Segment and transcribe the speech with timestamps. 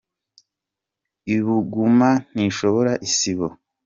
[1.35, 3.47] Ibuguma ntishobora isibo.